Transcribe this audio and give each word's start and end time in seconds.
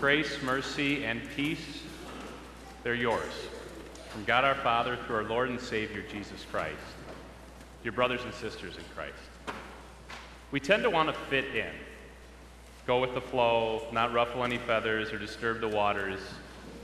Grace, 0.00 0.40
mercy, 0.42 1.04
and 1.04 1.20
peace, 1.36 1.82
they're 2.82 2.94
yours. 2.94 3.34
From 4.08 4.24
God 4.24 4.44
our 4.44 4.54
Father 4.54 4.96
through 4.96 5.16
our 5.16 5.24
Lord 5.24 5.50
and 5.50 5.60
Savior 5.60 6.02
Jesus 6.10 6.46
Christ. 6.50 6.78
Your 7.84 7.92
brothers 7.92 8.22
and 8.24 8.32
sisters 8.32 8.78
in 8.78 8.84
Christ, 8.94 9.12
we 10.52 10.58
tend 10.58 10.84
to 10.84 10.90
want 10.90 11.10
to 11.10 11.14
fit 11.28 11.54
in, 11.54 11.68
go 12.86 12.98
with 12.98 13.12
the 13.12 13.20
flow, 13.20 13.82
not 13.92 14.14
ruffle 14.14 14.42
any 14.42 14.56
feathers 14.56 15.12
or 15.12 15.18
disturb 15.18 15.60
the 15.60 15.68
waters, 15.68 16.20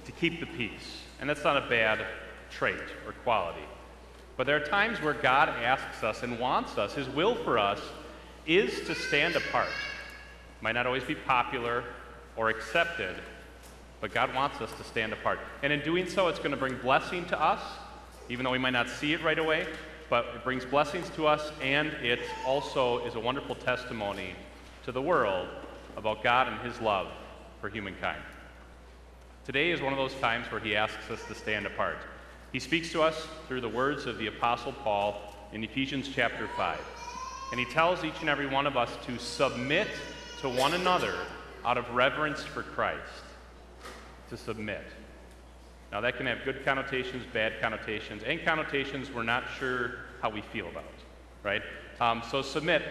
to 0.05 0.13
keep 0.13 0.39
the 0.39 0.47
peace. 0.47 1.01
And 1.19 1.29
that's 1.31 1.43
not 1.43 1.57
a 1.57 1.67
bad 1.71 2.05
trait 2.51 2.77
or 3.07 3.13
quality. 3.25 3.65
But 4.37 4.47
there 4.47 4.57
are 4.57 4.67
times 4.67 5.01
where 5.01 5.15
God 5.15 5.49
asks 5.49 6.03
us 6.03 6.23
and 6.23 6.39
wants 6.39 6.77
us, 6.77 6.93
His 6.93 7.09
will 7.09 7.35
for 7.35 7.59
us 7.59 7.81
is 8.47 8.87
to 8.87 8.95
stand 8.95 9.37
apart. 9.37 9.73
Might 10.61 10.73
not 10.73 10.87
always 10.87 11.05
be 11.05 11.15
popular 11.15 11.83
or 12.37 12.51
accepted, 12.51 13.17
but 14.01 14.13
God 14.13 14.35
wants 14.35 14.61
us 14.61 14.71
to 14.73 14.85
stand 14.85 15.13
apart. 15.13 15.41
And 15.63 15.73
in 15.73 15.81
doing 15.81 16.09
so, 16.09 16.29
it's 16.29 16.39
going 16.39 16.51
to 16.51 16.57
bring 16.57 16.77
blessing 16.79 17.25
to 17.27 17.41
us, 17.41 17.61
even 18.29 18.45
though 18.45 18.51
we 18.51 18.59
might 18.59 18.71
not 18.71 18.89
see 18.89 19.13
it 19.13 19.23
right 19.23 19.39
away, 19.39 19.67
but 20.11 20.27
it 20.35 20.45
brings 20.45 20.65
blessings 20.65 21.11
to 21.11 21.27
us, 21.27 21.51
and 21.63 21.89
it 22.03 22.21
also 22.47 23.05
is 23.05 23.15
a 23.15 23.21
wonderful 23.21 23.55
testimony 23.55 24.35
to 24.85 24.93
the 24.93 25.03
world 25.03 25.49
about 25.97 26.23
God 26.23 26.49
and 26.49 26.61
His 26.61 26.81
love 26.81 27.09
for 27.61 27.69
humankind. 27.69 28.23
Today 29.45 29.71
is 29.71 29.81
one 29.81 29.93
of 29.93 29.99
those 29.99 30.15
times 30.21 30.51
where 30.51 30.61
He 30.61 30.77
asks 30.77 31.11
us 31.11 31.25
to 31.29 31.35
stand 31.35 31.67
apart. 31.67 31.99
He 32.53 32.61
speaks 32.61 32.93
to 32.93 33.03
us 33.03 33.27
through 33.49 33.61
the 33.61 33.69
words 33.69 34.07
of 34.07 34.19
the 34.19 34.29
Apostle 34.29 34.73
Paul 34.73 35.21
in 35.53 35.65
Ephesians 35.65 36.09
chapter 36.15 36.49
5. 36.57 36.79
And 37.51 37.61
he 37.61 37.67
tells 37.67 38.03
each 38.05 38.21
and 38.21 38.29
every 38.29 38.47
one 38.47 38.67
of 38.67 38.77
us 38.77 38.91
to 39.07 39.19
submit 39.19 39.89
to 40.41 40.49
one 40.49 40.75
another 40.75 41.15
out 41.67 41.77
of 41.77 41.91
reverence 41.91 42.43
for 42.43 42.63
Christ. 42.63 43.03
To 44.31 44.37
submit. 44.37 44.85
Now, 45.93 46.01
that 46.01 46.17
can 46.17 46.27
have 46.27 46.39
good 46.45 46.65
connotations, 46.65 47.25
bad 47.33 47.61
connotations, 47.61 48.23
and 48.25 48.45
connotations 48.45 49.11
we're 49.13 49.23
not 49.23 49.45
sure 49.59 49.97
how 50.21 50.31
we 50.31 50.41
feel 50.41 50.69
about, 50.69 50.85
right? 51.45 51.63
Um, 52.01 52.23
so, 52.29 52.43
submit. 52.43 52.83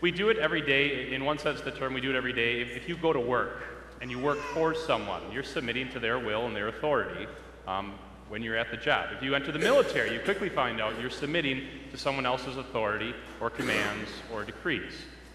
We 0.00 0.12
do 0.12 0.28
it 0.30 0.38
every 0.38 0.62
day. 0.62 1.12
In 1.12 1.24
one 1.24 1.38
sense 1.38 1.60
the 1.60 1.72
term, 1.72 1.92
we 1.92 2.00
do 2.00 2.10
it 2.10 2.16
every 2.16 2.32
day. 2.32 2.60
If, 2.60 2.76
if 2.76 2.88
you 2.88 2.96
go 2.96 3.12
to 3.12 3.20
work 3.20 3.64
and 4.00 4.10
you 4.10 4.18
work 4.18 4.38
for 4.38 4.74
someone, 4.74 5.20
you're 5.32 5.42
submitting 5.42 5.90
to 5.90 5.98
their 5.98 6.18
will 6.18 6.46
and 6.46 6.54
their 6.54 6.68
authority. 6.68 7.26
Um, 7.66 7.98
when 8.28 8.42
you're 8.42 8.56
at 8.56 8.70
the 8.70 8.76
job. 8.76 9.08
If 9.16 9.22
you 9.22 9.34
enter 9.34 9.52
the 9.52 9.58
military, 9.58 10.12
you 10.12 10.20
quickly 10.20 10.48
find 10.48 10.80
out 10.80 11.00
you're 11.00 11.10
submitting 11.10 11.66
to 11.90 11.96
someone 11.96 12.26
else's 12.26 12.56
authority 12.56 13.14
or 13.40 13.50
commands 13.50 14.10
or 14.32 14.44
decrees. 14.44 14.92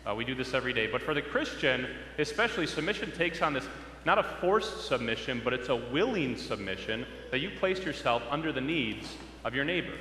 Uh, 0.07 0.13
we 0.15 0.25
do 0.25 0.35
this 0.35 0.53
every 0.53 0.73
day. 0.73 0.87
But 0.87 1.01
for 1.01 1.13
the 1.13 1.21
Christian, 1.21 1.87
especially, 2.17 2.67
submission 2.67 3.11
takes 3.11 3.41
on 3.41 3.53
this 3.53 3.67
not 4.05 4.17
a 4.17 4.23
forced 4.23 4.87
submission, 4.87 5.41
but 5.43 5.53
it's 5.53 5.69
a 5.69 5.75
willing 5.75 6.35
submission 6.35 7.05
that 7.31 7.39
you 7.39 7.49
place 7.51 7.79
yourself 7.79 8.21
under 8.29 8.51
the 8.51 8.61
needs 8.61 9.15
of 9.45 9.55
your 9.55 9.63
neighbor. 9.63 9.93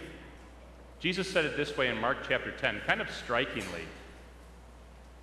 Jesus 0.99 1.29
said 1.29 1.45
it 1.45 1.57
this 1.57 1.77
way 1.77 1.89
in 1.89 2.01
Mark 2.01 2.19
chapter 2.29 2.51
10, 2.51 2.83
kind 2.87 3.01
of 3.01 3.11
strikingly. 3.11 3.83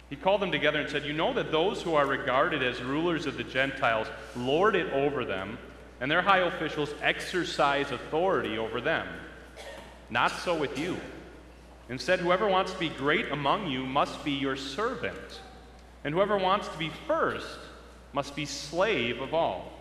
He 0.09 0.16
called 0.16 0.41
them 0.41 0.52
together 0.52 0.80
and 0.80 0.89
said, 0.89 1.05
You 1.05 1.13
know 1.13 1.33
that 1.33 1.52
those 1.52 1.81
who 1.81 1.95
are 1.95 2.05
regarded 2.05 2.63
as 2.63 2.81
rulers 2.81 3.25
of 3.25 3.38
the 3.38 3.44
Gentiles 3.44 4.07
lord 4.35 4.75
it 4.75 4.91
over 4.91 5.23
them 5.23 5.57
and 6.02 6.09
their 6.09 6.22
high 6.22 6.39
officials 6.39 6.94
exercise 7.02 7.91
authority 7.91 8.57
over 8.57 8.81
them. 8.81 9.07
Not 10.09 10.31
so 10.31 10.55
with 10.55 10.80
you. 10.80 10.97
Instead, 11.89 12.19
whoever 12.19 12.47
wants 12.47 12.71
to 12.71 12.79
be 12.79 12.89
great 12.89 13.31
among 13.31 13.67
you 13.67 13.83
must 13.83 14.23
be 14.23 14.31
your 14.31 14.55
servant, 14.55 15.41
and 16.03 16.13
whoever 16.13 16.37
wants 16.37 16.67
to 16.67 16.77
be 16.77 16.91
first 17.07 17.59
must 18.13 18.35
be 18.35 18.45
slave 18.45 19.19
of 19.19 19.33
all. 19.33 19.71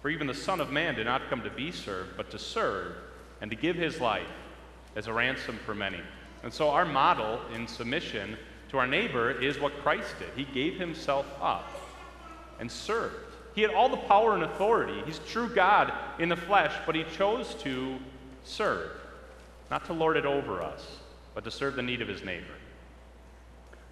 For 0.00 0.08
even 0.08 0.28
the 0.28 0.34
Son 0.34 0.60
of 0.60 0.70
Man 0.70 0.94
did 0.94 1.06
not 1.06 1.28
come 1.28 1.42
to 1.42 1.50
be 1.50 1.72
served, 1.72 2.16
but 2.16 2.30
to 2.30 2.38
serve, 2.38 2.94
and 3.40 3.50
to 3.50 3.56
give 3.56 3.74
his 3.74 4.00
life 4.00 4.26
as 4.94 5.08
a 5.08 5.12
ransom 5.12 5.58
for 5.66 5.74
many. 5.74 6.00
And 6.44 6.52
so, 6.52 6.70
our 6.70 6.84
model 6.84 7.40
in 7.52 7.66
submission 7.66 8.36
to 8.70 8.78
our 8.78 8.86
neighbor 8.86 9.30
is 9.30 9.58
what 9.58 9.82
Christ 9.82 10.14
did. 10.20 10.28
He 10.36 10.44
gave 10.44 10.78
himself 10.78 11.26
up 11.40 11.68
and 12.60 12.70
served. 12.70 13.14
He 13.54 13.62
had 13.62 13.72
all 13.72 13.88
the 13.88 13.96
power 13.96 14.34
and 14.34 14.44
authority. 14.44 15.02
He's 15.04 15.18
true 15.20 15.48
God 15.48 15.92
in 16.20 16.28
the 16.28 16.36
flesh, 16.36 16.72
but 16.86 16.94
he 16.94 17.04
chose 17.16 17.54
to 17.62 17.98
serve, 18.44 18.92
not 19.70 19.84
to 19.86 19.92
lord 19.92 20.16
it 20.16 20.26
over 20.26 20.62
us, 20.62 20.86
but 21.34 21.44
to 21.44 21.50
serve 21.50 21.76
the 21.76 21.82
need 21.82 22.02
of 22.02 22.08
his 22.08 22.24
neighbor. 22.24 22.44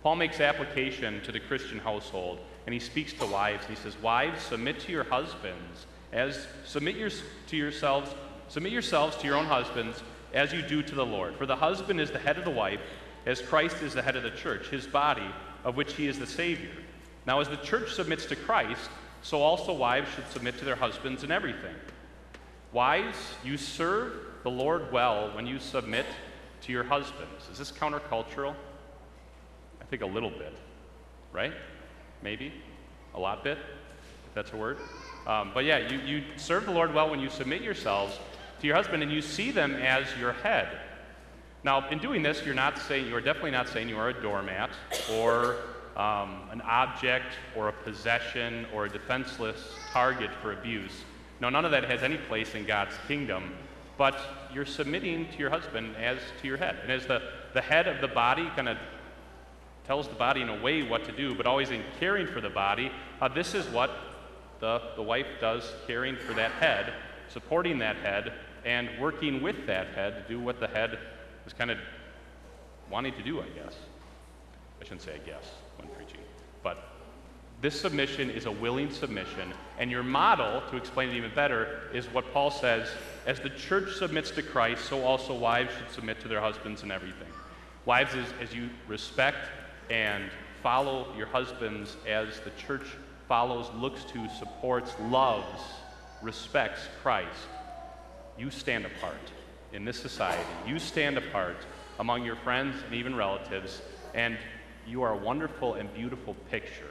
Paul 0.02 0.16
makes 0.16 0.40
application 0.40 1.20
to 1.22 1.32
the 1.32 1.40
Christian 1.40 1.78
household, 1.78 2.38
and 2.66 2.72
he 2.72 2.80
speaks 2.80 3.12
to 3.14 3.26
wives. 3.26 3.66
He 3.66 3.74
says, 3.74 4.00
Wives, 4.00 4.42
submit 4.42 4.80
to 4.80 4.92
your 4.92 5.04
husbands 5.04 5.86
as 6.12 6.46
submit 6.64 6.96
your, 6.96 7.10
to 7.48 7.56
yourselves, 7.56 8.14
submit 8.48 8.72
yourselves 8.72 9.16
to 9.16 9.26
your 9.26 9.36
own 9.36 9.46
husbands 9.46 10.02
as 10.32 10.52
you 10.52 10.62
do 10.62 10.82
to 10.82 10.94
the 10.94 11.04
Lord. 11.04 11.36
For 11.36 11.46
the 11.46 11.56
husband 11.56 12.00
is 12.00 12.10
the 12.10 12.18
head 12.18 12.38
of 12.38 12.44
the 12.44 12.50
wife, 12.50 12.80
as 13.26 13.40
Christ 13.40 13.82
is 13.82 13.94
the 13.94 14.02
head 14.02 14.16
of 14.16 14.22
the 14.22 14.30
church, 14.30 14.68
his 14.68 14.86
body, 14.86 15.26
of 15.64 15.76
which 15.76 15.94
he 15.94 16.06
is 16.06 16.18
the 16.18 16.26
Savior. 16.26 16.70
Now, 17.26 17.40
as 17.40 17.48
the 17.48 17.56
church 17.56 17.92
submits 17.92 18.26
to 18.26 18.36
Christ, 18.36 18.88
so 19.22 19.42
also 19.42 19.72
wives 19.72 20.08
should 20.14 20.30
submit 20.30 20.58
to 20.58 20.64
their 20.64 20.76
husbands 20.76 21.24
in 21.24 21.32
everything. 21.32 21.74
Wives, 22.72 23.18
you 23.44 23.56
serve 23.56 24.12
the 24.44 24.50
Lord 24.50 24.92
well 24.92 25.34
when 25.34 25.46
you 25.46 25.58
submit 25.58 26.06
to 26.62 26.72
your 26.72 26.84
husbands. 26.84 27.48
Is 27.50 27.58
this 27.58 27.72
countercultural? 27.72 28.54
I 29.80 29.84
think 29.84 30.02
a 30.02 30.06
little 30.06 30.30
bit, 30.30 30.52
right? 31.32 31.52
Maybe? 32.22 32.52
A 33.14 33.20
lot 33.20 33.44
bit, 33.44 33.58
if 33.58 34.34
that's 34.34 34.52
a 34.52 34.56
word. 34.56 34.78
Um, 35.26 35.50
but 35.54 35.64
yeah, 35.64 35.78
you, 35.78 35.98
you 35.98 36.24
serve 36.36 36.66
the 36.66 36.72
Lord 36.72 36.92
well 36.92 37.10
when 37.10 37.20
you 37.20 37.30
submit 37.30 37.62
yourselves 37.62 38.18
to 38.60 38.66
your 38.66 38.76
husband 38.76 39.02
and 39.02 39.12
you 39.12 39.22
see 39.22 39.50
them 39.50 39.74
as 39.74 40.06
your 40.18 40.32
head. 40.32 40.68
Now, 41.64 41.88
in 41.88 41.98
doing 41.98 42.22
this, 42.22 42.44
you're 42.44 42.54
not 42.54 42.78
saying, 42.78 43.08
you're 43.08 43.20
definitely 43.20 43.50
not 43.50 43.68
saying 43.68 43.88
you 43.88 43.98
are 43.98 44.10
a 44.10 44.22
doormat 44.22 44.70
or 45.12 45.56
um, 45.96 46.42
an 46.52 46.60
object 46.62 47.32
or 47.56 47.68
a 47.68 47.72
possession 47.72 48.66
or 48.72 48.86
a 48.86 48.88
defenseless 48.88 49.70
target 49.92 50.30
for 50.42 50.52
abuse. 50.52 50.92
No, 51.40 51.48
none 51.48 51.64
of 51.64 51.70
that 51.70 51.84
has 51.84 52.02
any 52.02 52.18
place 52.18 52.54
in 52.54 52.64
God's 52.66 52.94
kingdom, 53.08 53.54
but 53.98 54.18
you're 54.52 54.66
submitting 54.66 55.28
to 55.32 55.38
your 55.38 55.50
husband 55.50 55.96
as 55.96 56.18
to 56.40 56.46
your 56.46 56.56
head. 56.56 56.76
And 56.82 56.92
as 56.92 57.06
the, 57.06 57.22
the 57.54 57.60
head 57.60 57.88
of 57.88 58.00
the 58.00 58.08
body 58.08 58.48
kind 58.54 58.68
of 58.68 58.76
tells 59.86 60.08
the 60.08 60.14
body 60.14 60.42
in 60.42 60.48
a 60.48 60.62
way 60.62 60.82
what 60.82 61.04
to 61.04 61.12
do, 61.12 61.34
but 61.34 61.46
always 61.46 61.70
in 61.70 61.82
caring 61.98 62.26
for 62.26 62.40
the 62.40 62.50
body, 62.50 62.90
uh, 63.20 63.28
this 63.28 63.54
is 63.54 63.66
what 63.68 63.90
the, 64.60 64.82
the 64.96 65.02
wife 65.02 65.26
does 65.40 65.72
caring 65.86 66.16
for 66.16 66.34
that 66.34 66.50
head, 66.52 66.92
supporting 67.28 67.78
that 67.78 67.96
head, 67.96 68.32
and 68.64 68.88
working 69.00 69.42
with 69.42 69.66
that 69.66 69.88
head 69.88 70.26
to 70.26 70.28
do 70.28 70.40
what 70.40 70.58
the 70.58 70.66
head 70.66 70.98
is 71.46 71.52
kind 71.52 71.70
of 71.70 71.78
wanting 72.90 73.14
to 73.14 73.22
do, 73.22 73.40
I 73.40 73.48
guess. 73.48 73.76
I 74.80 74.84
shouldn't 74.84 75.02
say 75.02 75.14
I 75.14 75.26
guess 75.26 75.50
when 75.78 75.88
preaching. 75.94 76.20
But 76.62 76.95
this 77.62 77.80
submission 77.80 78.30
is 78.30 78.44
a 78.44 78.50
willing 78.50 78.90
submission, 78.90 79.52
and 79.78 79.90
your 79.90 80.02
model, 80.02 80.62
to 80.70 80.76
explain 80.76 81.08
it 81.08 81.16
even 81.16 81.32
better, 81.34 81.80
is 81.94 82.06
what 82.06 82.30
Paul 82.32 82.50
says 82.50 82.88
as 83.26 83.40
the 83.40 83.48
church 83.50 83.94
submits 83.94 84.30
to 84.32 84.42
Christ, 84.42 84.84
so 84.84 85.02
also 85.02 85.34
wives 85.34 85.70
should 85.76 85.90
submit 85.90 86.20
to 86.20 86.28
their 86.28 86.40
husbands 86.40 86.82
in 86.82 86.90
everything. 86.90 87.28
Wives, 87.86 88.14
as, 88.14 88.26
as 88.42 88.54
you 88.54 88.68
respect 88.86 89.48
and 89.90 90.24
follow 90.62 91.06
your 91.16 91.26
husbands 91.28 91.96
as 92.06 92.40
the 92.40 92.50
church 92.50 92.86
follows, 93.26 93.70
looks 93.74 94.04
to, 94.04 94.28
supports, 94.38 94.94
loves, 95.08 95.62
respects 96.20 96.88
Christ, 97.02 97.48
you 98.38 98.50
stand 98.50 98.84
apart 98.84 99.14
in 99.72 99.84
this 99.84 99.98
society. 99.98 100.44
You 100.66 100.78
stand 100.78 101.16
apart 101.16 101.56
among 101.98 102.22
your 102.22 102.36
friends 102.36 102.76
and 102.84 102.94
even 102.94 103.16
relatives, 103.16 103.80
and 104.14 104.36
you 104.86 105.00
are 105.02 105.12
a 105.14 105.16
wonderful 105.16 105.74
and 105.74 105.92
beautiful 105.94 106.34
picture 106.50 106.90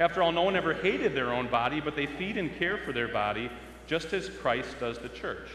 After 0.00 0.22
all, 0.22 0.32
no 0.32 0.42
one 0.42 0.56
ever 0.56 0.72
hated 0.72 1.14
their 1.14 1.30
own 1.30 1.48
body, 1.48 1.78
but 1.78 1.94
they 1.94 2.06
feed 2.06 2.38
and 2.38 2.56
care 2.58 2.78
for 2.78 2.92
their 2.92 3.08
body, 3.08 3.50
just 3.86 4.14
as 4.14 4.30
Christ 4.30 4.80
does 4.80 4.98
the 4.98 5.10
church. 5.10 5.50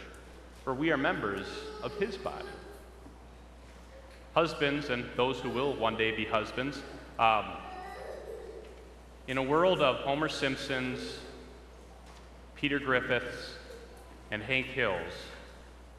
For 0.64 0.76
we 0.76 0.92
are 0.92 0.98
members 0.98 1.48
of 1.82 1.92
his 1.98 2.16
body. 2.16 2.46
Husbands, 4.36 4.90
and 4.90 5.06
those 5.16 5.40
who 5.40 5.50
will 5.50 5.76
one 5.76 5.98
day 5.98 6.16
be 6.16 6.26
husbands, 6.26 6.80
um, 7.18 7.46
in 9.28 9.40
a 9.40 9.44
world 9.44 9.82
of 9.82 9.96
Homer 9.98 10.30
Simpsons, 10.30 11.18
Peter 12.56 12.78
Griffiths, 12.78 13.56
and 14.30 14.44
Hank 14.44 14.68
Hills, 14.68 15.14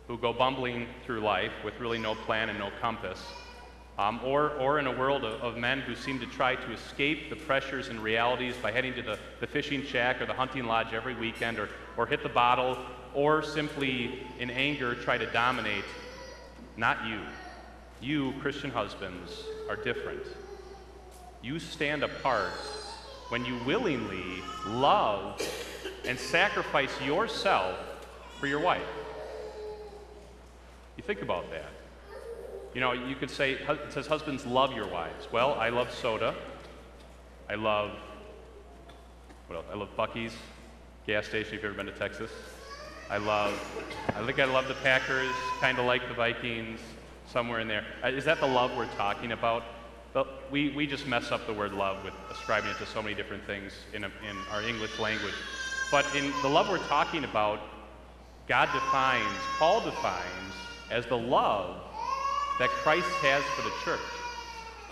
who 0.06 0.16
go 0.19 0.32
bumbling 0.32 0.87
through 1.04 1.20
life 1.20 1.52
with 1.64 1.81
really 1.81 1.98
no 1.98 2.14
plan 2.14 2.48
and 2.48 2.58
no 2.60 2.70
compass, 2.81 3.20
um, 3.98 4.20
or, 4.22 4.50
or 4.52 4.78
in 4.78 4.87
a 4.87 4.93
world 4.93 5.25
of, 5.25 5.40
of, 5.40 5.56
men 5.56 5.81
who 5.81 5.94
seem 5.94 6.19
to 6.20 6.26
try 6.26 6.54
to 6.54 6.72
escape 6.72 7.31
the 7.31 7.37
pressures 7.37 7.88
and 7.88 7.98
realities 8.00 8.54
by 8.60 8.70
heading 8.70 8.93
to 8.94 9.02
the, 9.02 9.19
the 9.40 9.46
fishing 9.46 9.82
shack 9.82 10.20
or 10.20 10.26
the 10.26 10.34
hunting 10.34 10.64
lodge 10.64 10.93
every 10.93 11.14
weekend, 11.14 11.58
or, 11.58 11.70
or 11.96 12.06
hit 12.06 12.22
the 12.22 12.28
bottle, 12.28 12.76
or 13.14 13.43
simply 13.43 14.20
in 14.38 14.50
anger 14.50 14.94
try 14.94 15.16
to 15.16 15.26
dominate. 15.26 15.84
Not 16.76 17.06
you. 17.06 17.20
You, 18.02 18.34
Christian 18.40 18.70
husbands, 18.70 19.44
are 19.70 19.76
different. 19.76 20.22
You 21.43 21.58
stand 21.58 22.02
apart 22.02 22.52
when 23.31 23.46
you 23.46 23.58
willingly 23.64 24.43
love 24.66 25.40
and 26.06 26.19
sacrifice 26.19 27.00
yourself 27.00 27.78
for 28.38 28.46
your 28.46 28.60
wife. 28.60 28.82
You 30.98 31.02
think 31.02 31.22
about 31.22 31.50
that. 31.50 31.75
You 32.76 32.81
know, 32.81 32.93
you 32.93 33.17
could 33.17 33.31
say, 33.31 33.52
it 33.52 33.90
says, 33.90 34.06
husbands, 34.06 34.44
love 34.44 34.75
your 34.75 34.87
wives. 34.87 35.28
Well, 35.32 35.55
I 35.55 35.70
love 35.70 35.90
soda. 35.90 36.34
I 37.49 37.55
love, 37.55 37.93
what 39.46 39.56
else? 39.56 39.64
I 39.73 39.76
love 39.76 39.88
Buc-ee's 39.96 40.34
gas 41.06 41.26
station 41.26 41.55
if 41.55 41.62
you've 41.62 41.64
ever 41.64 41.73
been 41.73 41.87
to 41.87 41.99
Texas. 41.99 42.31
I 43.08 43.17
love, 43.17 43.55
I 44.14 44.23
think 44.26 44.38
I 44.38 44.44
love 44.44 44.69
the 44.69 44.75
Packers, 44.75 45.32
kind 45.58 45.78
of 45.78 45.87
like 45.87 46.06
the 46.06 46.12
Vikings, 46.12 46.78
somewhere 47.32 47.61
in 47.61 47.67
there. 47.67 47.82
Uh, 48.02 48.11
that 48.11 48.40
the 48.40 48.46
love 48.46 48.76
we're 48.76 48.84
talking 48.99 49.32
about? 49.32 49.62
But 50.12 50.52
we, 50.52 50.69
we 50.69 50.87
just 50.87 51.06
mess 51.06 51.32
up 51.32 51.46
the 51.46 51.55
word 51.55 51.72
love 51.72 52.05
with 52.05 52.12
ascribing 52.31 52.69
it 52.69 52.76
to 52.76 52.84
so 52.84 53.00
many 53.00 53.14
different 53.14 53.46
things 53.46 53.72
in, 53.94 54.05
a, 54.05 54.08
in 54.08 54.37
our 54.52 54.61
English 54.61 54.99
language. 54.99 55.32
But 55.90 56.05
in 56.14 56.31
the 56.43 56.49
love 56.49 56.69
we're 56.69 56.87
talking 56.88 57.25
about, 57.25 57.58
God 58.46 58.69
defines, 58.75 59.40
Paul 59.58 59.81
defines 59.81 60.52
as 60.90 61.06
the 61.06 61.17
love 61.17 61.81
that 62.58 62.70
Christ 62.70 63.08
has 63.23 63.43
for 63.44 63.62
the 63.62 63.75
church. 63.85 64.06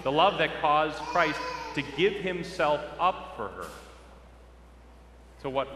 The 0.03 0.13
love 0.13 0.39
that 0.39 0.61
caused 0.61 0.97
Christ 0.97 1.41
to 1.75 1.83
give 1.97 2.15
himself 2.15 2.81
up 2.99 3.35
for 3.37 3.49
her. 3.49 3.67
To 5.43 5.51
what, 5.51 5.69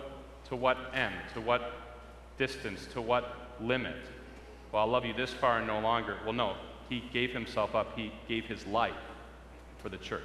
to 0.49 0.56
what 0.56 0.79
end? 0.94 1.14
To 1.35 1.40
what 1.40 1.73
distance? 2.38 2.87
To 2.93 3.00
what 3.00 3.35
limit? 3.61 3.96
Well, 4.73 4.82
I'll 4.82 4.88
love 4.88 5.05
you 5.05 5.14
this 5.14 5.32
far 5.32 5.58
and 5.58 5.67
no 5.67 5.81
longer. 5.81 6.17
Well, 6.25 6.35
no. 6.35 6.55
He 6.88 7.02
gave 7.12 7.32
himself 7.32 7.75
up, 7.75 7.96
he 7.96 8.12
gave 8.29 8.46
his 8.46 8.67
life 8.67 8.94
for 9.79 9.88
the 9.88 9.99
church. 9.99 10.23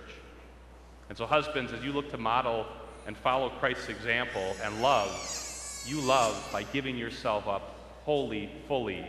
And 1.09 1.17
so, 1.17 1.25
husbands, 1.25 1.73
as 1.73 1.83
you 1.83 1.91
look 1.91 2.09
to 2.11 2.17
model 2.17 2.65
and 3.05 3.17
follow 3.17 3.49
Christ's 3.49 3.89
example 3.89 4.55
and 4.63 4.81
love, 4.81 5.11
you 5.85 5.99
love 5.99 6.49
by 6.51 6.63
giving 6.63 6.97
yourself 6.97 7.47
up 7.47 7.75
wholly, 8.05 8.49
fully 8.67 9.05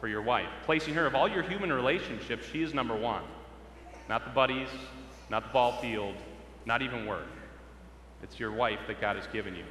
for 0.00 0.08
your 0.08 0.22
wife, 0.22 0.48
placing 0.64 0.94
her 0.94 1.06
of 1.06 1.14
all 1.14 1.28
your 1.28 1.42
human 1.42 1.72
relationships, 1.72 2.46
she 2.52 2.62
is 2.62 2.74
number 2.74 2.94
one. 2.94 3.22
Not 4.08 4.24
the 4.24 4.30
buddies, 4.30 4.68
not 5.30 5.44
the 5.44 5.52
ball 5.52 5.80
field, 5.80 6.14
not 6.64 6.82
even 6.82 7.06
work. 7.06 7.26
It's 8.22 8.38
your 8.38 8.52
wife 8.52 8.80
that 8.86 9.00
God 9.00 9.16
has 9.16 9.26
given 9.28 9.54
you. 9.54 9.64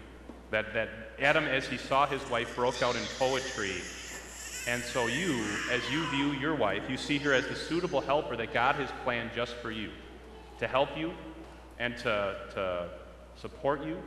That, 0.51 0.74
that 0.74 0.89
Adam, 1.19 1.45
as 1.45 1.68
he 1.68 1.77
saw 1.77 2.06
his 2.06 2.27
wife, 2.30 2.56
broke 2.56 2.81
out 2.81 2.95
in 2.95 3.01
poetry. 3.18 3.74
And 4.68 4.81
so 4.83 5.07
you, 5.07 5.44
as 5.72 5.81
you 5.92 6.04
view 6.07 6.31
your 6.33 6.56
wife, 6.56 6.83
you 6.89 6.98
see 6.98 7.18
her 7.19 7.33
as 7.33 7.48
the 7.48 7.56
suitable 7.56 8.01
helper 8.01 8.36
that 8.36 8.54
God 8.54 8.75
has 8.75 8.89
planned 9.04 9.31
just 9.36 9.56
for 9.56 9.72
you 9.72 9.89
to 10.60 10.68
help 10.68 10.98
you 10.98 11.13
and 11.80 11.98
to, 11.98 12.36
to 12.54 12.89
support 13.36 13.83
you. 13.83 14.01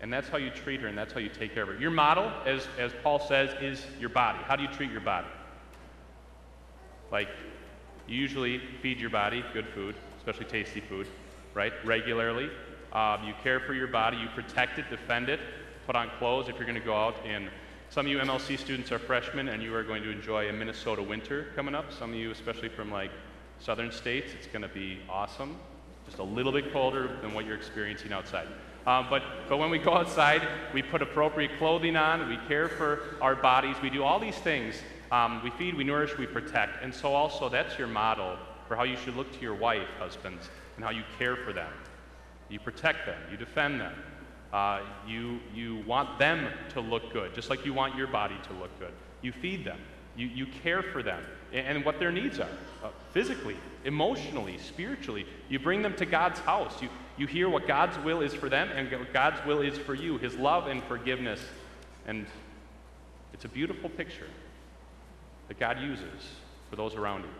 And 0.00 0.12
that's 0.12 0.28
how 0.28 0.36
you 0.36 0.50
treat 0.50 0.80
her, 0.80 0.86
and 0.86 0.96
that's 0.96 1.12
how 1.12 1.18
you 1.18 1.28
take 1.28 1.54
care 1.54 1.64
of 1.64 1.70
her. 1.70 1.76
Your 1.76 1.90
model, 1.90 2.30
as, 2.46 2.68
as 2.78 2.92
Paul 3.02 3.18
says, 3.18 3.50
is 3.60 3.84
your 3.98 4.10
body. 4.10 4.38
How 4.44 4.54
do 4.54 4.62
you 4.62 4.68
treat 4.68 4.92
your 4.92 5.00
body? 5.00 5.26
Like, 7.10 7.28
you 8.06 8.16
usually 8.16 8.60
feed 8.80 9.00
your 9.00 9.10
body 9.10 9.44
good 9.52 9.66
food, 9.68 9.96
especially 10.18 10.46
tasty 10.46 10.80
food, 10.80 11.08
right? 11.52 11.72
Regularly. 11.84 12.48
Um, 12.92 13.24
you 13.24 13.34
care 13.42 13.60
for 13.60 13.74
your 13.74 13.88
body, 13.88 14.16
you 14.16 14.28
protect 14.34 14.78
it, 14.78 14.88
defend 14.88 15.28
it, 15.28 15.40
put 15.86 15.96
on 15.96 16.10
clothes 16.18 16.48
if 16.48 16.56
you're 16.56 16.64
going 16.64 16.78
to 16.78 16.84
go 16.84 16.96
out. 16.96 17.16
And 17.26 17.48
some 17.90 18.06
of 18.06 18.12
you 18.12 18.18
MLC 18.18 18.58
students 18.58 18.92
are 18.92 18.98
freshmen, 18.98 19.48
and 19.48 19.62
you 19.62 19.74
are 19.74 19.82
going 19.82 20.02
to 20.02 20.10
enjoy 20.10 20.48
a 20.48 20.52
Minnesota 20.52 21.02
winter 21.02 21.48
coming 21.56 21.74
up. 21.74 21.92
Some 21.92 22.12
of 22.12 22.16
you, 22.16 22.30
especially 22.30 22.68
from 22.68 22.90
like 22.90 23.10
southern 23.58 23.90
states, 23.90 24.32
it's 24.32 24.46
going 24.46 24.62
to 24.62 24.68
be 24.68 25.00
awesome. 25.08 25.56
Just 26.06 26.18
a 26.18 26.22
little 26.22 26.52
bit 26.52 26.72
colder 26.72 27.18
than 27.20 27.34
what 27.34 27.44
you're 27.44 27.56
experiencing 27.56 28.12
outside. 28.12 28.46
Um, 28.88 29.06
but, 29.10 29.22
but 29.50 29.58
when 29.58 29.68
we 29.68 29.78
go 29.78 29.92
outside, 29.92 30.48
we 30.72 30.80
put 30.80 31.02
appropriate 31.02 31.50
clothing 31.58 31.94
on, 31.94 32.26
we 32.26 32.38
care 32.48 32.70
for 32.70 33.18
our 33.20 33.36
bodies, 33.36 33.76
we 33.82 33.90
do 33.90 34.02
all 34.02 34.18
these 34.18 34.38
things. 34.38 34.76
Um, 35.12 35.42
we 35.44 35.50
feed, 35.50 35.74
we 35.74 35.84
nourish, 35.84 36.16
we 36.16 36.26
protect. 36.26 36.82
And 36.82 36.94
so, 36.94 37.12
also, 37.12 37.50
that's 37.50 37.78
your 37.78 37.86
model 37.86 38.38
for 38.66 38.76
how 38.76 38.84
you 38.84 38.96
should 38.96 39.14
look 39.14 39.30
to 39.30 39.40
your 39.40 39.54
wife, 39.54 39.86
husbands, 39.98 40.48
and 40.76 40.84
how 40.86 40.90
you 40.90 41.02
care 41.18 41.36
for 41.36 41.52
them. 41.52 41.70
You 42.48 42.60
protect 42.60 43.04
them, 43.04 43.20
you 43.30 43.36
defend 43.36 43.78
them. 43.78 43.92
Uh, 44.54 44.80
you, 45.06 45.40
you 45.54 45.84
want 45.86 46.18
them 46.18 46.48
to 46.70 46.80
look 46.80 47.12
good, 47.12 47.34
just 47.34 47.50
like 47.50 47.66
you 47.66 47.74
want 47.74 47.94
your 47.94 48.06
body 48.06 48.36
to 48.44 48.54
look 48.54 48.70
good. 48.78 48.92
You 49.20 49.32
feed 49.32 49.66
them, 49.66 49.80
you, 50.16 50.28
you 50.28 50.46
care 50.62 50.82
for 50.82 51.02
them 51.02 51.22
and 51.52 51.84
what 51.84 51.98
their 51.98 52.10
needs 52.10 52.40
are 52.40 52.48
uh, 52.82 52.88
physically, 53.12 53.56
emotionally, 53.84 54.56
spiritually. 54.56 55.26
You 55.50 55.58
bring 55.58 55.82
them 55.82 55.94
to 55.96 56.06
God's 56.06 56.40
house. 56.40 56.80
You, 56.80 56.88
you 57.18 57.26
hear 57.26 57.48
what 57.48 57.66
God's 57.66 57.98
will 58.04 58.20
is 58.20 58.32
for 58.32 58.48
them 58.48 58.68
and 58.70 58.90
what 58.90 59.12
God's 59.12 59.44
will 59.44 59.60
is 59.60 59.76
for 59.76 59.94
you, 59.94 60.18
His 60.18 60.36
love 60.36 60.66
and 60.66 60.82
forgiveness. 60.84 61.40
And 62.06 62.26
it's 63.32 63.44
a 63.44 63.48
beautiful 63.48 63.90
picture 63.90 64.28
that 65.48 65.58
God 65.58 65.80
uses 65.80 66.30
for 66.70 66.76
those 66.76 66.94
around 66.94 67.22
you. 67.22 67.30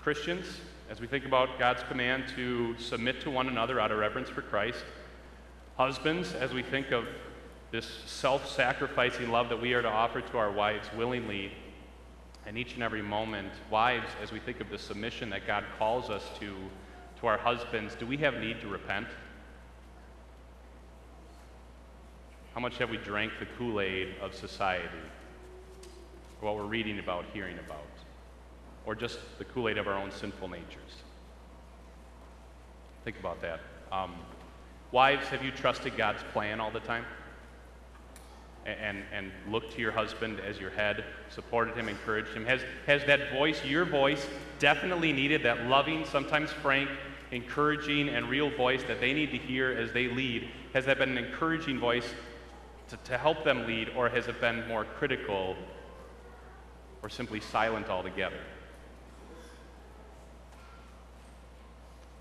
Christians, 0.00 0.46
as 0.88 1.00
we 1.00 1.06
think 1.06 1.24
about 1.24 1.58
God's 1.58 1.82
command 1.84 2.24
to 2.36 2.78
submit 2.78 3.20
to 3.22 3.30
one 3.30 3.48
another 3.48 3.80
out 3.80 3.90
of 3.90 3.98
reverence 3.98 4.28
for 4.28 4.42
Christ, 4.42 4.84
husbands, 5.76 6.32
as 6.34 6.52
we 6.52 6.62
think 6.62 6.92
of 6.92 7.06
this 7.72 7.86
self 8.06 8.48
sacrificing 8.48 9.30
love 9.30 9.48
that 9.48 9.60
we 9.60 9.72
are 9.74 9.82
to 9.82 9.88
offer 9.88 10.20
to 10.20 10.38
our 10.38 10.52
wives 10.52 10.88
willingly 10.96 11.52
and 12.46 12.56
each 12.56 12.74
and 12.74 12.82
every 12.82 13.02
moment. 13.02 13.52
Wives, 13.70 14.06
as 14.22 14.30
we 14.30 14.38
think 14.38 14.60
of 14.60 14.70
the 14.70 14.78
submission 14.78 15.30
that 15.30 15.46
God 15.46 15.64
calls 15.78 16.08
us 16.08 16.22
to, 16.38 16.54
to 17.20 17.26
our 17.26 17.38
husbands, 17.38 17.94
do 17.94 18.06
we 18.06 18.16
have 18.18 18.34
need 18.34 18.60
to 18.60 18.68
repent? 18.68 19.06
How 22.54 22.60
much 22.60 22.78
have 22.78 22.90
we 22.90 22.96
drank 22.96 23.32
the 23.38 23.46
Kool 23.46 23.80
Aid 23.80 24.14
of 24.20 24.34
society? 24.34 24.88
What 26.40 26.56
we're 26.56 26.64
reading 26.64 26.98
about, 26.98 27.24
hearing 27.32 27.58
about? 27.58 27.84
Or 28.84 28.94
just 28.94 29.18
the 29.38 29.44
Kool 29.44 29.68
Aid 29.68 29.78
of 29.78 29.86
our 29.86 29.94
own 29.94 30.10
sinful 30.10 30.48
natures? 30.48 31.02
Think 33.04 33.18
about 33.18 33.40
that. 33.42 33.60
Um, 33.92 34.14
wives, 34.90 35.28
have 35.28 35.44
you 35.44 35.50
trusted 35.50 35.96
God's 35.96 36.22
plan 36.32 36.60
all 36.60 36.70
the 36.70 36.80
time? 36.80 37.04
And, 38.66 39.02
and 39.12 39.30
looked 39.48 39.72
to 39.74 39.80
your 39.80 39.92
husband 39.92 40.40
as 40.40 40.58
your 40.58 40.70
head, 40.70 41.04
supported 41.28 41.76
him, 41.76 41.88
encouraged 41.88 42.30
him? 42.30 42.44
Has, 42.44 42.62
has 42.86 43.04
that 43.04 43.32
voice, 43.32 43.64
your 43.64 43.84
voice, 43.84 44.26
definitely 44.58 45.12
needed 45.12 45.42
that 45.44 45.66
loving, 45.66 46.04
sometimes 46.04 46.50
frank, 46.50 46.90
encouraging, 47.30 48.08
and 48.08 48.28
real 48.28 48.50
voice 48.50 48.82
that 48.84 49.00
they 49.00 49.12
need 49.12 49.30
to 49.30 49.38
hear 49.38 49.70
as 49.70 49.92
they 49.92 50.08
lead? 50.08 50.48
Has 50.72 50.84
that 50.86 50.98
been 50.98 51.16
an 51.16 51.18
encouraging 51.18 51.78
voice 51.78 52.14
to, 52.88 52.96
to 52.96 53.18
help 53.18 53.44
them 53.44 53.66
lead, 53.66 53.90
or 53.96 54.08
has 54.08 54.28
it 54.28 54.40
been 54.40 54.66
more 54.68 54.84
critical 54.84 55.56
or 57.02 57.08
simply 57.08 57.40
silent 57.40 57.88
altogether? 57.88 58.40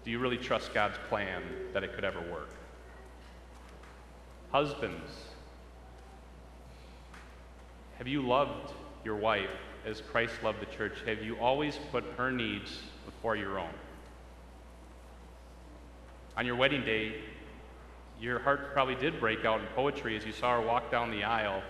Do 0.04 0.12
you 0.12 0.20
really 0.20 0.38
trust 0.38 0.72
God's 0.74 0.98
plan 1.10 1.42
that 1.74 1.84
it 1.84 1.96
could 1.96 2.04
ever 2.04 2.20
work? 2.32 2.50
Husbands, 4.52 5.12
have 7.98 8.08
you 8.08 8.22
loved 8.22 8.74
your 9.04 9.16
wife 9.16 9.50
as 9.86 10.02
Christ 10.02 10.34
loved 10.44 10.62
the 10.62 10.66
church? 10.66 10.94
Have 11.06 11.24
you 11.24 11.38
always 11.38 11.80
put 11.92 12.04
her 12.18 12.32
needs 12.32 12.80
before 13.06 13.36
your 13.36 13.60
own? 13.60 13.74
On 16.38 16.46
your 16.46 16.56
wedding 16.56 16.84
day, 16.84 17.16
your 18.20 18.40
heart 18.40 18.74
probably 18.74 18.96
did 18.96 19.20
break 19.20 19.46
out 19.46 19.62
in 19.62 19.68
poetry 19.68 20.18
as 20.18 20.26
you 20.26 20.34
saw 20.34 20.60
her 20.60 20.66
walk 20.66 20.92
down 20.92 21.12
the 21.12 21.24
aisle 21.24 21.62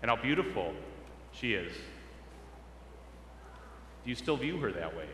and 0.00 0.10
how 0.10 0.16
beautiful 0.16 0.72
she 1.32 1.52
is. 1.52 1.72
Do 4.04 4.10
you 4.10 4.16
still 4.16 4.36
view 4.36 4.56
her 4.58 4.72
that 4.72 4.96
way? 4.96 5.08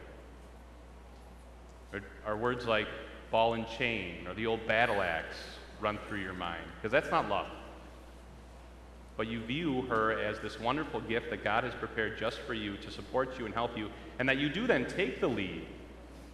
Or 1.92 2.00
are 2.24 2.36
words 2.36 2.66
like 2.66 2.86
ball 3.32 3.54
and 3.54 3.66
chain 3.66 4.26
or 4.28 4.34
the 4.34 4.46
old 4.46 4.64
battle 4.68 5.02
axe 5.02 5.36
run 5.80 5.98
through 6.08 6.20
your 6.20 6.34
mind? 6.34 6.62
Because 6.76 6.92
that's 6.92 7.10
not 7.10 7.28
love 7.28 7.48
but 9.16 9.26
you 9.26 9.40
view 9.40 9.82
her 9.82 10.18
as 10.20 10.38
this 10.40 10.60
wonderful 10.60 11.00
gift 11.00 11.30
that 11.30 11.42
God 11.42 11.64
has 11.64 11.74
prepared 11.74 12.18
just 12.18 12.38
for 12.40 12.54
you 12.54 12.76
to 12.78 12.90
support 12.90 13.38
you 13.38 13.46
and 13.46 13.54
help 13.54 13.76
you, 13.76 13.90
and 14.18 14.28
that 14.28 14.38
you 14.38 14.48
do 14.48 14.66
then 14.66 14.86
take 14.86 15.20
the 15.20 15.28
lead, 15.28 15.66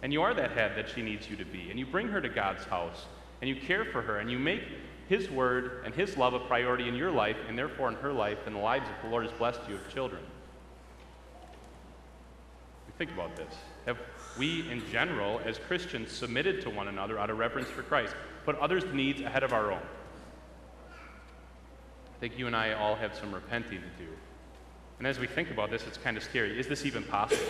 and 0.01 0.11
you 0.11 0.21
are 0.21 0.33
that 0.33 0.51
head 0.51 0.73
that 0.75 0.89
she 0.89 1.01
needs 1.01 1.29
you 1.29 1.35
to 1.37 1.45
be, 1.45 1.69
and 1.69 1.79
you 1.79 1.85
bring 1.85 2.07
her 2.07 2.21
to 2.21 2.29
God's 2.29 2.65
house, 2.65 3.05
and 3.41 3.49
you 3.49 3.55
care 3.55 3.85
for 3.85 4.01
her, 4.01 4.19
and 4.19 4.29
you 4.29 4.37
make 4.39 4.63
His 5.07 5.29
word 5.29 5.83
and 5.85 5.93
His 5.93 6.17
love 6.17 6.33
a 6.33 6.39
priority 6.39 6.87
in 6.87 6.95
your 6.95 7.11
life, 7.11 7.37
and 7.47 7.57
therefore 7.57 7.89
in 7.89 7.95
her 7.95 8.11
life, 8.11 8.39
and 8.45 8.55
the 8.55 8.59
lives 8.59 8.87
that 8.87 9.01
the 9.01 9.09
Lord 9.09 9.23
has 9.23 9.33
blessed 9.33 9.61
you 9.69 9.75
of 9.75 9.93
children. 9.93 10.21
Think 12.97 13.11
about 13.11 13.35
this. 13.35 13.53
Have 13.85 13.97
we, 14.37 14.69
in 14.69 14.83
general, 14.91 15.41
as 15.45 15.57
Christians, 15.57 16.11
submitted 16.11 16.61
to 16.61 16.69
one 16.69 16.87
another 16.87 17.17
out 17.17 17.29
of 17.29 17.39
reverence 17.39 17.67
for 17.67 17.81
Christ, 17.81 18.15
put 18.45 18.55
others' 18.59 18.85
needs 18.93 19.21
ahead 19.21 19.43
of 19.43 19.51
our 19.51 19.71
own? 19.71 19.81
Think 22.23 22.39
you 22.39 22.47
and 22.47 22.55
I 22.55 22.71
all 22.71 22.95
have 22.95 23.13
some 23.13 23.35
repenting 23.35 23.81
to 23.81 24.01
do. 24.01 24.09
And 24.97 25.05
as 25.05 25.19
we 25.19 25.27
think 25.27 25.51
about 25.51 25.69
this, 25.69 25.85
it's 25.85 25.97
kind 25.97 26.15
of 26.15 26.23
scary. 26.23 26.57
Is 26.57 26.67
this 26.67 26.85
even 26.85 27.03
possible? 27.03 27.43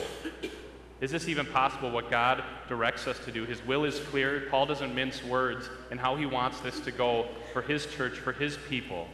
Is 0.99 1.11
this 1.11 1.27
even 1.27 1.45
possible 1.45 1.91
what 1.91 2.09
God 2.09 2.43
directs 2.67 3.05
us 3.05 3.19
to 3.25 3.31
do? 3.31 3.45
His 3.45 3.63
will 3.63 3.83
is 3.85 3.99
clear. 3.99 4.47
Paul 4.49 4.65
doesn't 4.65 4.95
mince 4.95 5.23
words 5.23 5.69
in 5.91 5.99
how 5.99 6.15
he 6.15 6.25
wants 6.25 6.59
this 6.61 6.79
to 6.79 6.91
go 6.91 7.27
for 7.53 7.61
his 7.61 7.85
church, 7.85 8.17
for 8.17 8.33
his 8.33 8.57
people, 8.67 9.07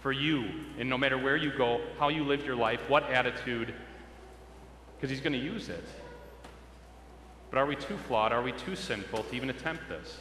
for 0.00 0.12
you, 0.12 0.46
and 0.78 0.88
no 0.88 0.96
matter 0.96 1.18
where 1.18 1.36
you 1.36 1.52
go, 1.58 1.82
how 1.98 2.08
you 2.08 2.24
live 2.24 2.46
your 2.46 2.56
life, 2.56 2.80
what 2.88 3.02
attitude, 3.10 3.74
because 4.96 5.10
he's 5.10 5.20
going 5.20 5.34
to 5.34 5.38
use 5.38 5.68
it. 5.68 5.84
But 7.50 7.58
are 7.58 7.66
we 7.66 7.76
too 7.76 7.98
flawed? 8.08 8.32
Are 8.32 8.40
we 8.40 8.52
too 8.52 8.74
sinful 8.74 9.24
to 9.24 9.36
even 9.36 9.50
attempt 9.50 9.90
this? 9.90 10.20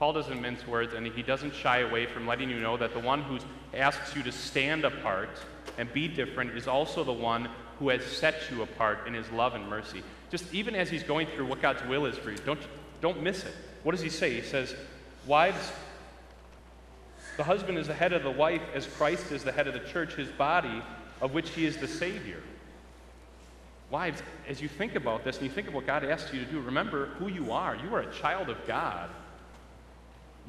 Paul 0.00 0.14
doesn't 0.14 0.40
mince 0.40 0.66
words, 0.66 0.94
and 0.94 1.06
he 1.06 1.22
doesn't 1.22 1.54
shy 1.54 1.80
away 1.80 2.06
from 2.06 2.26
letting 2.26 2.48
you 2.48 2.58
know 2.58 2.78
that 2.78 2.94
the 2.94 3.00
one 3.00 3.20
who 3.20 3.38
asks 3.74 4.16
you 4.16 4.22
to 4.22 4.32
stand 4.32 4.86
apart 4.86 5.28
and 5.76 5.92
be 5.92 6.08
different 6.08 6.56
is 6.56 6.66
also 6.66 7.04
the 7.04 7.12
one 7.12 7.50
who 7.78 7.90
has 7.90 8.02
set 8.02 8.50
you 8.50 8.62
apart 8.62 9.06
in 9.06 9.12
his 9.12 9.30
love 9.30 9.54
and 9.54 9.68
mercy. 9.68 10.02
Just 10.30 10.54
even 10.54 10.74
as 10.74 10.88
he's 10.88 11.02
going 11.02 11.26
through 11.26 11.44
what 11.44 11.60
God's 11.60 11.86
will 11.86 12.06
is 12.06 12.16
for 12.16 12.30
you, 12.30 12.38
don't, 12.46 12.60
don't 13.02 13.22
miss 13.22 13.44
it. 13.44 13.52
What 13.82 13.92
does 13.92 14.00
he 14.00 14.08
say? 14.08 14.32
He 14.32 14.40
says, 14.40 14.74
Wives, 15.26 15.70
the 17.36 17.44
husband 17.44 17.76
is 17.76 17.86
the 17.86 17.94
head 17.94 18.14
of 18.14 18.22
the 18.22 18.30
wife 18.30 18.62
as 18.74 18.86
Christ 18.86 19.32
is 19.32 19.44
the 19.44 19.52
head 19.52 19.68
of 19.68 19.74
the 19.74 19.80
church, 19.80 20.14
his 20.14 20.30
body, 20.30 20.82
of 21.20 21.34
which 21.34 21.50
he 21.50 21.66
is 21.66 21.76
the 21.76 21.88
Savior. 21.88 22.42
Wives, 23.90 24.22
as 24.48 24.62
you 24.62 24.68
think 24.68 24.94
about 24.94 25.24
this 25.24 25.36
and 25.36 25.44
you 25.44 25.52
think 25.52 25.68
of 25.68 25.74
what 25.74 25.86
God 25.86 26.04
asks 26.04 26.32
you 26.32 26.42
to 26.42 26.50
do, 26.50 26.58
remember 26.60 27.08
who 27.18 27.28
you 27.28 27.52
are. 27.52 27.76
You 27.76 27.94
are 27.94 28.00
a 28.00 28.14
child 28.14 28.48
of 28.48 28.56
God. 28.66 29.10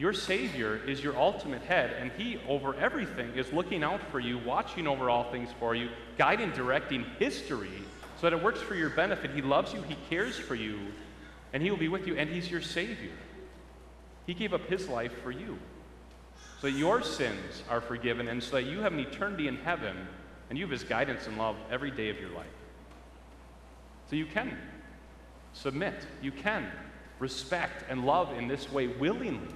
Your 0.01 0.13
Savior 0.13 0.81
is 0.87 1.03
your 1.03 1.15
ultimate 1.15 1.61
head, 1.61 1.95
and 1.99 2.11
He, 2.17 2.39
over 2.47 2.73
everything, 2.73 3.35
is 3.35 3.53
looking 3.53 3.83
out 3.83 4.01
for 4.09 4.19
you, 4.19 4.39
watching 4.39 4.87
over 4.87 5.11
all 5.11 5.25
things 5.25 5.49
for 5.59 5.75
you, 5.75 5.89
guiding, 6.17 6.49
directing 6.53 7.05
history 7.19 7.83
so 8.15 8.27
that 8.27 8.33
it 8.33 8.41
works 8.41 8.59
for 8.61 8.73
your 8.73 8.89
benefit. 8.89 9.29
He 9.29 9.43
loves 9.43 9.73
you, 9.73 9.83
He 9.83 9.95
cares 10.09 10.39
for 10.39 10.55
you, 10.55 10.79
and 11.53 11.61
He 11.61 11.69
will 11.69 11.77
be 11.77 11.87
with 11.87 12.07
you, 12.07 12.15
and 12.15 12.27
He's 12.27 12.49
your 12.49 12.63
Savior. 12.63 13.11
He 14.25 14.33
gave 14.33 14.55
up 14.55 14.65
His 14.65 14.87
life 14.87 15.13
for 15.21 15.29
you 15.29 15.59
so 16.59 16.71
that 16.71 16.71
your 16.71 17.03
sins 17.03 17.61
are 17.69 17.79
forgiven, 17.79 18.27
and 18.27 18.41
so 18.41 18.55
that 18.55 18.63
you 18.63 18.79
have 18.79 18.93
an 18.93 18.99
eternity 19.01 19.47
in 19.47 19.57
heaven, 19.57 19.95
and 20.49 20.57
you 20.57 20.65
have 20.65 20.71
His 20.71 20.83
guidance 20.83 21.27
and 21.27 21.37
love 21.37 21.57
every 21.69 21.91
day 21.91 22.09
of 22.09 22.19
your 22.19 22.31
life. 22.31 22.47
So 24.09 24.15
you 24.15 24.25
can 24.25 24.57
submit, 25.53 25.93
you 26.23 26.31
can 26.31 26.71
respect 27.19 27.85
and 27.87 28.03
love 28.03 28.35
in 28.35 28.47
this 28.47 28.71
way 28.71 28.87
willingly 28.87 29.53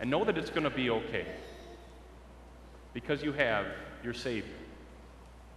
and 0.00 0.10
know 0.10 0.24
that 0.24 0.38
it's 0.38 0.50
going 0.50 0.64
to 0.64 0.70
be 0.70 0.90
okay 0.90 1.26
because 2.94 3.22
you 3.22 3.32
have 3.32 3.66
your 4.02 4.14
Savior. 4.14 4.54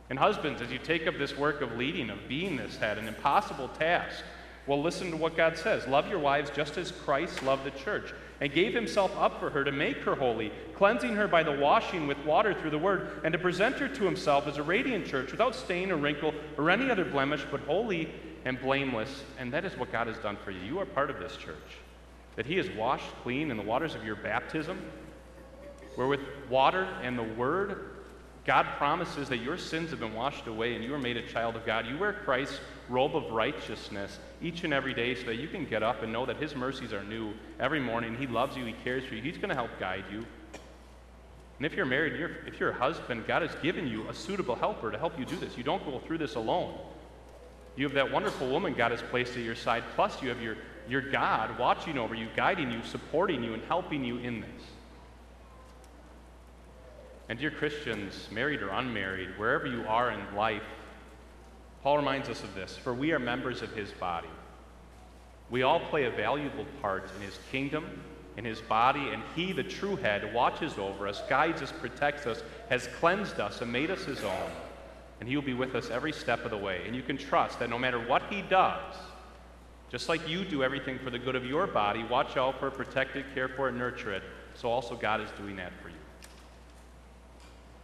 And 0.10 0.20
husbands, 0.20 0.62
as 0.62 0.72
you 0.72 0.78
take 0.78 1.08
up 1.08 1.18
this 1.18 1.38
work 1.38 1.62
of 1.62 1.78
leading, 1.78 2.10
of 2.10 2.28
being 2.28 2.58
this 2.58 2.76
head, 2.76 2.98
an 2.98 3.08
impossible 3.08 3.70
task, 3.70 4.24
well, 4.68 4.82
listen 4.82 5.12
to 5.12 5.18
what 5.18 5.36
God 5.36 5.58
says. 5.58 5.88
Love 5.88 6.08
your 6.08 6.20
wives 6.20 6.50
just 6.50 6.78
as 6.78 6.92
Christ 6.92 7.44
loved 7.44 7.66
the 7.66 7.72
church 7.72 8.14
and 8.40 8.54
gave 8.54 8.74
himself 8.74 9.16
up 9.18 9.40
for 9.40 9.50
her 9.50 9.64
to 9.64 9.72
make 9.72 9.98
her 9.98 10.16
holy, 10.16 10.52
cleansing 10.76 11.16
her 11.16 11.28
by 11.28 11.44
the 11.44 11.52
washing 11.52 12.08
with 12.08 12.18
water 12.26 12.54
through 12.54 12.70
the 12.70 12.78
word, 12.78 13.22
and 13.24 13.34
to 13.34 13.40
present 13.40 13.78
her 13.78 13.88
to 13.88 14.04
himself 14.04 14.48
as 14.48 14.58
a 14.58 14.64
radiant 14.64 15.06
church 15.06 15.32
without 15.32 15.56
stain 15.56 15.92
or 15.92 15.98
wrinkle 15.98 16.34
or 16.58 16.70
any 16.70 16.90
other 16.90 17.06
blemish, 17.06 17.46
but 17.52 17.62
holy 17.62 18.10
and 18.46 18.60
blameless. 18.60 19.24
And 19.38 19.52
that 19.54 19.66
is 19.66 19.78
what 19.78 19.92
God 19.92 20.08
has 20.08 20.18
done 20.18 20.38
for 20.44 20.52
you. 20.52 20.62
You 20.62 20.80
are 20.80 20.86
part 20.86 21.10
of 21.10 21.20
this 21.20 21.36
church 21.36 21.58
that 22.36 22.46
he 22.46 22.58
has 22.58 22.70
washed 22.72 23.10
clean 23.22 23.52
in 23.52 23.58
the 23.58 23.63
waters 23.63 23.96
of 23.96 24.04
your 24.04 24.16
baptism, 24.16 24.82
where 25.96 26.08
with 26.08 26.22
water 26.50 26.88
and 27.02 27.18
the 27.18 27.24
word, 27.24 27.92
God 28.46 28.66
promises 28.78 29.30
that 29.30 29.38
your 29.38 29.58
sins 29.58 29.92
have 29.92 30.00
been 30.00 30.13
washed 30.13 30.48
away 30.48 30.75
and 30.75 30.84
you 30.84 30.94
are 30.94 31.00
made 31.00 31.16
a 31.16 31.25
child 31.28 31.56
of 31.56 31.66
God. 31.66 31.86
You 31.86 31.98
wear 31.98 32.13
Christ's 32.13 32.60
robe 32.90 33.16
of 33.16 33.32
righteousness 33.32 34.20
each 34.42 34.66
and 34.66 34.74
every 34.74 34.94
day 34.94 35.16
so 35.16 35.24
that 35.28 35.36
you 35.36 35.48
can 35.48 35.66
get 35.66 35.82
up 35.82 36.04
and 36.04 36.12
know 36.12 36.25
that 36.25 36.38
his 36.38 36.56
mercies 36.56 36.92
are 36.92 37.04
new 37.04 37.34
every 37.60 37.80
morning. 37.80 38.18
He 38.18 38.28
loves 38.28 38.58
you, 38.58 38.66
he 38.66 38.74
cares 38.84 39.06
for 39.06 39.16
you, 39.16 39.22
he's 39.22 39.38
going 39.38 39.50
to 39.50 39.56
help 39.56 39.72
guide 39.80 40.04
you. 40.12 40.25
And 41.58 41.66
if 41.66 41.78
you're 41.78 41.86
married, 41.86 42.20
you're, 42.20 42.32
if 42.46 42.60
you're 42.60 42.72
a 42.72 42.78
husband, 42.78 43.25
God 43.28 43.44
has 43.44 43.56
given 43.62 43.88
you 43.88 44.10
a 44.10 44.13
suitable 44.13 44.56
helper 44.56 44.92
to 44.92 44.98
help 44.98 45.18
you 45.18 45.24
do 45.24 45.38
this. 45.38 45.56
You 45.58 45.63
don't 45.63 45.86
go 45.86 46.00
through 46.00 46.18
this 46.18 46.36
alone. 46.36 46.78
You 47.78 47.86
have 47.86 47.94
that 47.94 48.12
wonderful 48.12 48.50
woman 48.50 48.74
God 48.74 48.92
has 48.92 49.02
placed 49.02 49.38
at 49.38 49.44
your 49.44 49.56
side, 49.56 49.84
plus 49.96 50.22
you 50.22 50.30
have 50.30 50.42
your 50.42 50.58
your 50.90 51.02
God 51.02 51.58
watching 51.58 51.98
over 51.98 52.16
you, 52.16 52.28
guiding 52.36 52.72
you, 52.72 52.82
supporting 52.84 53.44
you, 53.44 53.54
and 53.54 53.63
helping 53.63 54.04
you 54.04 54.18
in 54.18 54.42
this. 54.42 54.63
And 57.30 57.40
dear 57.40 57.52
Christians, 57.52 58.28
married 58.32 58.62
or 58.62 58.70
unmarried, 58.70 59.30
wherever 59.38 59.66
you 59.66 59.86
are 59.88 60.12
in 60.12 60.36
life, 60.36 60.63
Paul 61.82 61.98
reminds 61.98 62.30
us 62.30 62.44
of 62.44 62.54
this 62.56 62.78
for 62.78 62.94
we 62.94 63.12
are 63.12 63.20
members 63.20 63.62
of 63.62 63.72
his 63.74 63.92
body. 63.92 64.28
We 65.50 65.63
all 65.63 65.80
play 65.80 66.06
a 66.06 66.12
valuable 66.12 66.66
part 66.82 67.10
in 67.16 67.22
his 67.22 67.38
kingdom, 67.52 68.02
in 68.38 68.46
his 68.46 68.62
body, 68.62 69.10
and 69.10 69.22
he, 69.36 69.52
the 69.52 69.63
true 69.63 69.96
head, 69.96 70.34
watches 70.34 70.78
over 70.78 71.08
us, 71.08 71.22
guides 71.30 71.62
us, 71.62 71.72
protects 71.72 72.25
us, 72.25 72.42
has 72.70 72.88
cleansed 73.00 73.40
us, 73.40 73.62
and 73.62 73.72
made 73.72 73.92
us 73.92 74.04
his 74.04 74.24
own. 74.24 74.52
And 75.20 75.30
he 75.30 75.36
will 75.36 75.44
be 75.44 75.54
with 75.54 75.75
us 75.75 75.90
every 75.90 76.12
step 76.12 76.44
of 76.44 76.52
the 76.52 76.58
way. 76.58 76.82
And 76.86 76.96
you 76.96 77.04
can 77.04 77.18
trust 77.18 77.60
that 77.60 77.70
no 77.70 77.78
matter 77.78 78.00
what 78.00 78.24
he 78.30 78.42
does, 78.42 78.96
just 79.94 80.10
like 80.10 80.28
you 80.28 80.44
do 80.44 80.64
everything 80.64 80.98
for 80.98 81.12
the 81.12 81.20
good 81.20 81.36
of 81.36 81.46
your 81.46 81.68
body, 81.68 82.04
watch 82.06 82.36
out 82.36 82.60
for 82.60 82.70
it, 82.70 82.72
protect 82.72 83.16
it, 83.16 83.26
care 83.36 83.48
for 83.48 83.70
it, 83.70 83.74
nurture 83.74 84.12
it, 84.12 84.24
so 84.56 84.68
also 84.68 84.96
God 84.96 85.22
is 85.22 85.30
doing 85.38 85.56
that 85.58 85.72
for 85.84 85.90
you. 85.90 85.96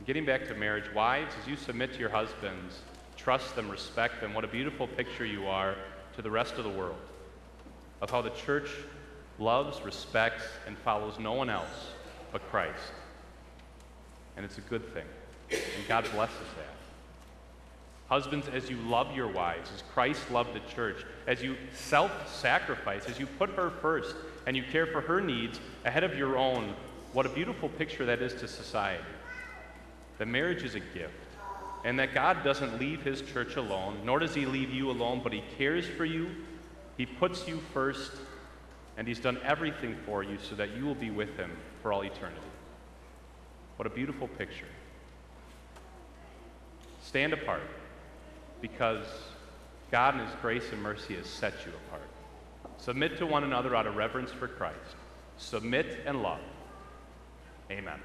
Getting 0.07 0.25
back 0.25 0.47
to 0.47 0.55
marriage, 0.55 0.91
wives, 0.95 1.35
as 1.39 1.47
you 1.47 1.55
submit 1.55 1.93
to 1.93 1.99
your 1.99 2.09
husbands, 2.09 2.79
trust 3.15 3.55
them, 3.55 3.69
respect 3.69 4.21
them, 4.21 4.33
what 4.33 4.43
a 4.43 4.47
beautiful 4.47 4.87
picture 4.87 5.23
you 5.23 5.45
are 5.45 5.75
to 6.15 6.23
the 6.23 6.31
rest 6.31 6.55
of 6.55 6.63
the 6.63 6.71
world 6.71 6.97
of 8.01 8.09
how 8.09 8.23
the 8.23 8.31
church 8.31 8.71
loves, 9.37 9.79
respects, 9.83 10.45
and 10.65 10.75
follows 10.79 11.19
no 11.19 11.33
one 11.33 11.51
else 11.51 11.91
but 12.31 12.41
Christ. 12.49 12.91
And 14.35 14.43
it's 14.43 14.57
a 14.57 14.61
good 14.61 14.95
thing. 14.95 15.05
And 15.51 15.87
God 15.87 16.09
blesses 16.11 16.35
that. 16.57 16.78
Husbands, 18.09 18.47
as 18.51 18.71
you 18.71 18.77
love 18.77 19.15
your 19.15 19.27
wives, 19.27 19.69
as 19.73 19.83
Christ 19.93 20.31
loved 20.31 20.55
the 20.55 20.73
church, 20.73 21.05
as 21.27 21.43
you 21.43 21.55
self 21.73 22.11
sacrifice, 22.35 23.05
as 23.05 23.19
you 23.19 23.27
put 23.27 23.51
her 23.51 23.69
first 23.69 24.15
and 24.47 24.57
you 24.57 24.63
care 24.63 24.87
for 24.87 25.01
her 25.01 25.21
needs 25.21 25.59
ahead 25.85 26.03
of 26.03 26.17
your 26.17 26.35
own, 26.35 26.73
what 27.13 27.27
a 27.27 27.29
beautiful 27.29 27.69
picture 27.69 28.07
that 28.07 28.19
is 28.19 28.33
to 28.41 28.47
society. 28.47 29.03
That 30.17 30.27
marriage 30.27 30.63
is 30.63 30.73
a 30.73 30.79
gift, 30.79 31.13
and 31.85 31.99
that 31.99 32.15
God 32.15 32.43
doesn't 32.43 32.79
leave 32.79 33.03
his 33.03 33.21
church 33.21 33.57
alone, 33.57 33.99
nor 34.03 34.17
does 34.17 34.33
he 34.33 34.47
leave 34.47 34.73
you 34.73 34.89
alone, 34.89 35.21
but 35.23 35.31
he 35.31 35.43
cares 35.59 35.85
for 35.87 36.03
you, 36.03 36.31
he 36.97 37.05
puts 37.05 37.47
you 37.47 37.61
first, 37.73 38.11
and 38.97 39.07
he's 39.07 39.19
done 39.19 39.37
everything 39.43 39.95
for 40.07 40.23
you 40.23 40.39
so 40.41 40.55
that 40.55 40.75
you 40.75 40.83
will 40.83 40.95
be 40.95 41.11
with 41.11 41.37
him 41.37 41.51
for 41.83 41.93
all 41.93 42.01
eternity. 42.01 42.41
What 43.77 43.85
a 43.85 43.91
beautiful 43.91 44.27
picture. 44.27 44.65
Stand 47.03 47.33
apart 47.33 47.61
because 48.61 49.05
God 49.91 50.15
in 50.15 50.25
His 50.25 50.35
grace 50.41 50.71
and 50.71 50.81
mercy 50.81 51.15
has 51.15 51.27
set 51.27 51.53
you 51.65 51.71
apart. 51.87 52.09
Submit 52.77 53.17
to 53.17 53.25
one 53.25 53.43
another 53.43 53.75
out 53.75 53.87
of 53.87 53.95
reverence 53.95 54.31
for 54.31 54.47
Christ. 54.47 54.95
Submit 55.37 55.99
and 56.05 56.21
love. 56.21 56.39
Amen. 57.71 57.99